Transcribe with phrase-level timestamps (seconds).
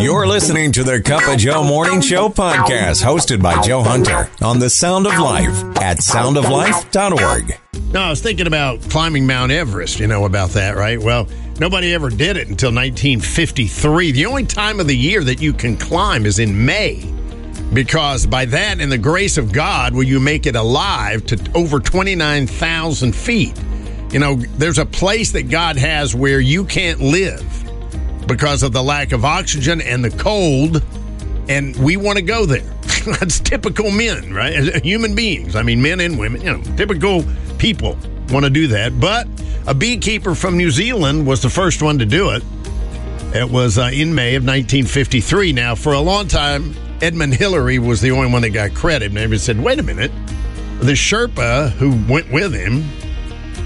[0.00, 4.60] You're listening to the Cup of Joe Morning Show podcast, hosted by Joe Hunter on
[4.60, 5.50] the Sound of Life
[5.82, 7.58] at soundoflife.org.
[7.92, 9.98] No, I was thinking about climbing Mount Everest.
[9.98, 11.00] You know about that, right?
[11.00, 11.26] Well,
[11.58, 14.12] nobody ever did it until 1953.
[14.12, 17.04] The only time of the year that you can climb is in May,
[17.74, 21.80] because by that and the grace of God will you make it alive to over
[21.80, 23.60] 29,000 feet.
[24.12, 27.42] You know, there's a place that God has where you can't live
[28.28, 30.82] because of the lack of oxygen and the cold,
[31.48, 32.62] and we want to go there.
[33.18, 34.84] That's typical men, right?
[34.84, 35.56] Human beings.
[35.56, 37.24] I mean, men and women, you know, typical
[37.58, 37.98] people
[38.30, 39.00] want to do that.
[39.00, 39.26] But
[39.66, 42.42] a beekeeper from New Zealand was the first one to do it.
[43.34, 45.52] It was uh, in May of 1953.
[45.52, 49.10] Now, for a long time, Edmund Hillary was the only one that got credit.
[49.10, 50.12] And everybody said, wait a minute.
[50.80, 52.84] The Sherpa who went with him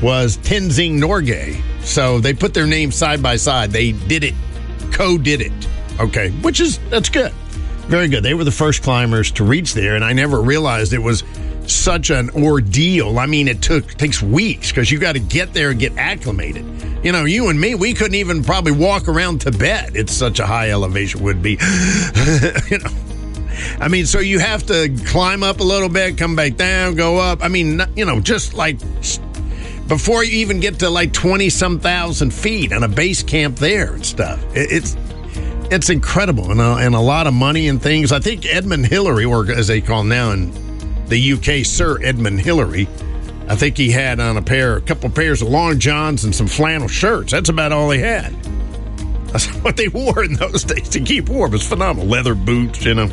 [0.03, 1.63] was Tenzing Norgay.
[1.83, 3.71] So they put their names side by side.
[3.71, 4.35] They did it,
[4.93, 5.53] co did it.
[6.01, 7.33] Okay, which is, that's good.
[7.87, 8.23] Very good.
[8.23, 11.25] They were the first climbers to reach there, and I never realized it was
[11.67, 13.19] such an ordeal.
[13.19, 16.65] I mean, it took takes weeks because you got to get there and get acclimated.
[17.05, 19.97] You know, you and me, we couldn't even probably walk around Tibet.
[19.97, 21.53] It's such a high elevation would be.
[22.71, 22.91] you know.
[23.81, 27.19] I mean, so you have to climb up a little bit, come back down, go
[27.19, 27.43] up.
[27.43, 28.79] I mean, you know, just like
[29.89, 33.95] before you even get to like 20 some thousand feet on a base camp there
[33.95, 34.43] and stuff.
[34.55, 34.97] It's
[35.71, 38.13] it's incredible and a, and a lot of money and things.
[38.13, 40.53] I think Edmund Hillary, or as they call now in
[41.07, 42.87] the UK, Sir Edmund Hillary,
[43.49, 46.47] I think he had on a pair, a couple pairs of long johns and some
[46.47, 47.33] flannel shirts.
[47.33, 48.35] That's about all he had.
[49.29, 51.53] That's what they wore in those days to keep warm.
[51.53, 52.07] It was phenomenal.
[52.07, 53.09] Leather boots, you know,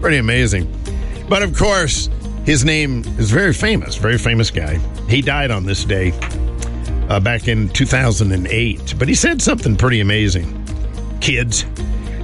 [0.00, 0.72] pretty amazing.
[1.28, 2.08] But of course,
[2.44, 4.78] his name is very famous, very famous guy.
[5.08, 6.12] He died on this day
[7.08, 8.94] uh, back in 2008.
[8.98, 10.60] But he said something pretty amazing.
[11.20, 11.64] Kids,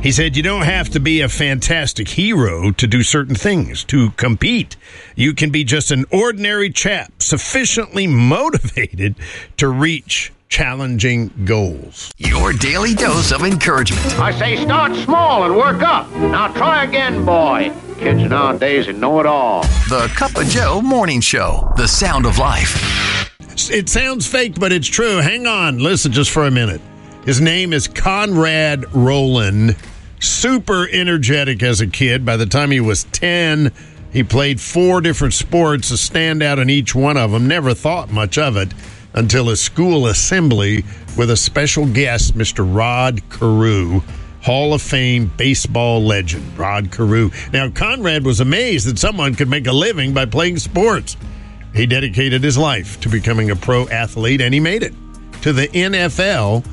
[0.03, 4.11] he said, You don't have to be a fantastic hero to do certain things, to
[4.13, 4.77] compete.
[5.15, 9.15] You can be just an ordinary chap, sufficiently motivated
[9.59, 12.13] to reach challenging goals.
[12.19, 14.19] Your daily dose of encouragement.
[14.19, 16.11] I say start small and work up.
[16.17, 17.73] Now try again, boy.
[17.99, 19.63] Kids nowadays and know it all.
[19.89, 23.31] The Cup of Joe Morning Show, the sound of life.
[23.71, 25.19] It sounds fake, but it's true.
[25.19, 25.79] Hang on.
[25.79, 26.81] Listen just for a minute.
[27.25, 29.77] His name is Konrad Reuland.
[30.19, 32.25] Super energetic as a kid.
[32.25, 33.71] By the time he was 10,
[34.13, 37.47] he played four different sports, a standout in each one of them.
[37.47, 38.73] Never thought much of it
[39.15, 40.85] until a school assembly
[41.17, 42.67] with a special guest, Mr.
[42.67, 44.03] Rod Carew.
[44.43, 47.31] Hall of Fame baseball legend, Rod Carew.
[47.53, 51.17] Now, Konrad was amazed that someone could make a living by playing sports.
[51.75, 54.95] He dedicated his life to becoming a pro athlete, and he made it
[55.43, 56.65] to the NFL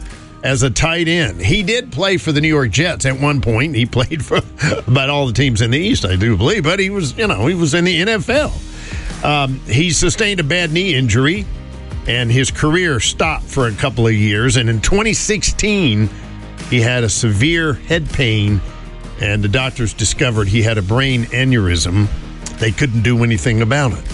[0.44, 1.42] as a tight end.
[1.42, 3.76] He did play for the New York Jets at one point.
[3.76, 4.40] He played for
[4.88, 7.48] about all the teams in the East, I do believe, but he was, you know,
[7.48, 9.26] he was in the NFL.
[9.26, 11.46] Um, he sustained a bad knee injury,
[12.08, 14.56] and his career stopped for a couple of years.
[14.56, 16.10] And in 2016,
[16.70, 18.62] he had a severe head pain,
[19.20, 22.08] and the doctors discovered he had a brain aneurysm.
[22.60, 24.06] They couldn't do anything about it.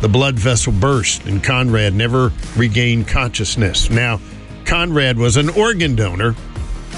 [0.00, 3.90] The blood vessel burst, and Konrad never regained consciousness.
[3.90, 4.20] Now,
[4.64, 6.34] Konrad was an organ donor,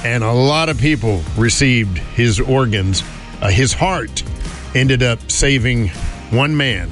[0.05, 3.03] and a lot of people received his organs.
[3.41, 4.23] Uh, his heart
[4.75, 5.89] ended up saving
[6.31, 6.91] one man,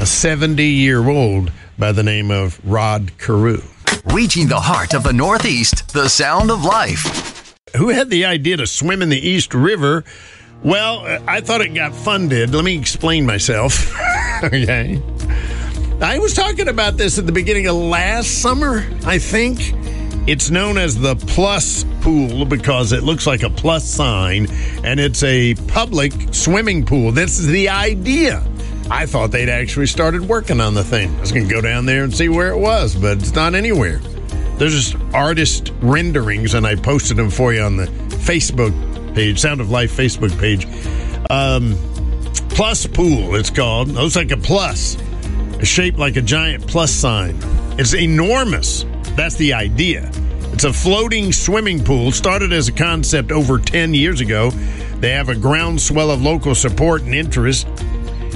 [0.00, 3.62] a 70 year old by the name of Rod Carew.
[4.12, 7.54] Reaching the heart of the Northeast, the sound of life.
[7.76, 10.04] Who had the idea to swim in the East River?
[10.64, 12.52] Well, uh, I thought it got funded.
[12.52, 13.94] Let me explain myself.
[14.42, 15.00] okay.
[16.00, 19.74] I was talking about this at the beginning of last summer, I think.
[20.28, 24.46] It's known as the Plus Pool because it looks like a plus sign
[24.84, 27.12] and it's a public swimming pool.
[27.12, 28.44] This is the idea.
[28.90, 31.14] I thought they'd actually started working on the thing.
[31.16, 33.54] I was going to go down there and see where it was, but it's not
[33.54, 33.98] anywhere.
[34.56, 39.60] There's just artist renderings, and I posted them for you on the Facebook page, Sound
[39.60, 40.66] of Life Facebook page.
[41.30, 41.76] Um,
[42.48, 43.90] plus Pool, it's called.
[43.90, 44.96] It looks like a plus,
[45.62, 47.38] shaped like a giant plus sign.
[47.78, 48.84] It's enormous.
[49.16, 50.10] That's the idea.
[50.52, 54.50] It's a floating swimming pool, started as a concept over 10 years ago.
[54.98, 57.68] They have a groundswell of local support and interest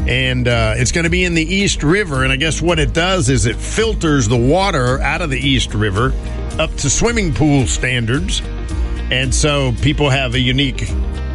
[0.09, 2.25] and uh, it's going to be in the East River.
[2.25, 5.75] And I guess what it does is it filters the water out of the East
[5.75, 6.13] River
[6.59, 8.43] up to swimming pool standards,
[9.11, 10.89] and so people have a unique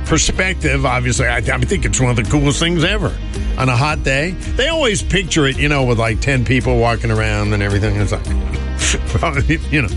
[0.06, 0.86] perspective.
[0.86, 3.16] Obviously, I, I think it's one of the coolest things ever.
[3.58, 7.10] On a hot day, they always picture it, you know, with like ten people walking
[7.12, 7.96] around and everything.
[8.00, 8.26] It's like,
[9.72, 9.90] you know,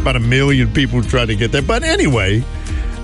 [0.00, 1.62] about a million people try to get there.
[1.62, 2.44] But anyway,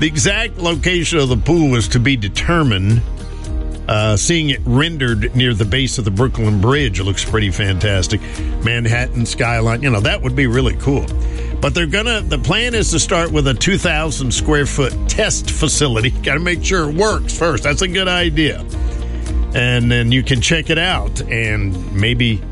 [0.00, 3.00] The exact location of the pool is to be determined.
[3.86, 8.20] Uh, seeing it rendered near the base of the Brooklyn Bridge looks pretty fantastic.
[8.64, 11.06] Manhattan skyline, you know, that would be really cool.
[11.60, 12.20] But they're gonna.
[12.20, 16.10] The plan is to start with a 2,000 square foot test facility.
[16.22, 17.62] Got to make sure it works first.
[17.62, 18.60] That's a good idea.
[19.54, 22.42] And then you can check it out, and maybe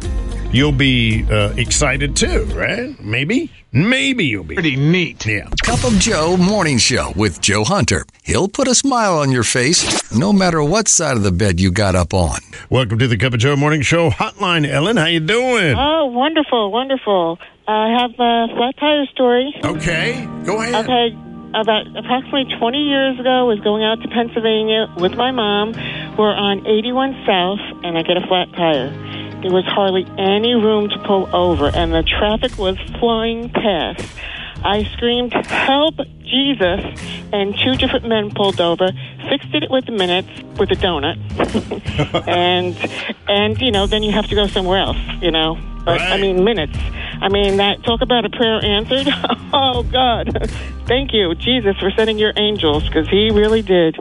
[0.53, 2.99] you'll be uh, excited too, right?
[3.01, 5.25] Maybe, maybe you'll be Pretty neat.
[5.27, 5.49] Yeah.
[5.63, 8.05] Cup of Joe Morning Show with Joe Hunter.
[8.23, 11.73] He'll put a smile on your face no matter what side of the bed you
[11.73, 12.39] got up on.
[12.71, 14.69] Welcome to the Cup of Joe Morning Show Hotline.
[14.69, 15.75] Ellen, how you doing?
[15.77, 17.39] Oh, wonderful, wonderful.
[17.67, 19.55] I have a flat tire story.
[19.65, 20.85] Okay, go ahead.
[20.85, 21.17] Okay,
[21.55, 25.73] about approximately 20 years ago, I was going out to Pennsylvania with my mom.
[26.19, 29.12] We're on 81 South, and I get a flat tire.
[29.43, 34.07] There was hardly any room to pull over, and the traffic was flying past.
[34.65, 36.81] I screamed, "Help, Jesus!"
[37.33, 38.89] And two different men pulled over,
[39.29, 40.29] fixed it with minutes
[40.59, 41.19] with a donut,
[42.29, 42.77] and
[43.29, 45.59] and you know then you have to go somewhere else, you know.
[45.85, 46.79] But I mean minutes.
[47.21, 49.09] I mean that talk about a prayer answered.
[49.53, 50.53] oh God,
[50.87, 53.99] thank you Jesus for sending your angels because He really did.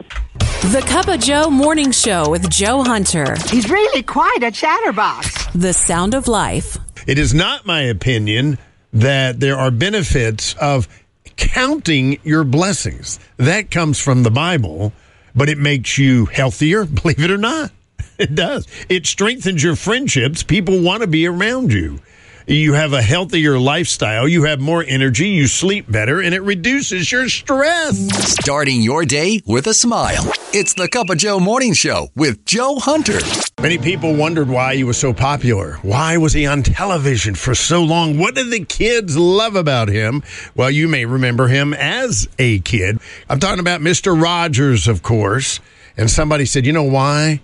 [0.70, 3.34] The Cup of Joe Morning Show with Joe Hunter.
[3.50, 5.46] He's really quite a chatterbox.
[5.56, 6.78] The Sound of Life.
[7.04, 8.58] It is not my opinion
[8.92, 10.86] that there are benefits of
[11.34, 13.18] counting your blessings.
[13.38, 14.92] That comes from the Bible,
[15.34, 17.72] but it makes you healthier, believe it or not.
[18.16, 18.68] It does.
[18.88, 20.44] It strengthens your friendships.
[20.44, 21.98] People want to be around you.
[22.46, 24.26] You have a healthier lifestyle.
[24.26, 25.28] You have more energy.
[25.28, 27.96] You sleep better, and it reduces your stress.
[28.40, 30.32] Starting your day with a smile.
[30.52, 33.20] It's the Cup of Joe Morning Show with Joe Hunter.
[33.60, 35.74] Many people wondered why he was so popular.
[35.82, 38.18] Why was he on television for so long?
[38.18, 40.24] What did the kids love about him?
[40.56, 42.98] Well, you may remember him as a kid.
[43.28, 44.20] I'm talking about Mr.
[44.20, 45.60] Rogers, of course.
[45.96, 47.40] And somebody said, you know why?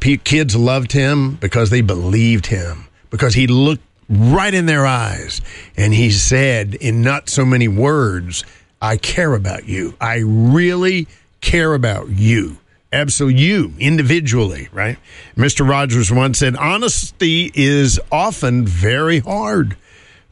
[0.00, 5.40] P- Kids loved him because they believed him, because he looked right in their eyes.
[5.76, 8.44] And he said, in not so many words,
[8.80, 9.94] I care about you.
[10.00, 11.08] I really
[11.40, 12.58] care about you.
[12.92, 14.98] Absolutely, you individually, right?
[15.36, 15.68] Mr.
[15.68, 19.76] Rogers once said, honesty is often very hard.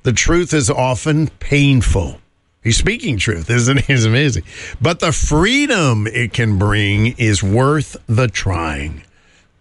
[0.04, 2.20] The truth is often painful.
[2.62, 3.92] He's speaking truth, isn't he?
[3.92, 4.44] It's amazing.
[4.80, 9.02] But the freedom it can bring is worth the trying.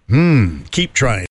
[0.08, 1.31] Hmm, keep trying.